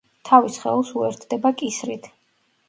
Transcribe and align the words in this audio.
თავი 0.29 0.49
სხეულს 0.55 0.89
უერთდება 1.01 1.53
კისრით. 1.61 2.11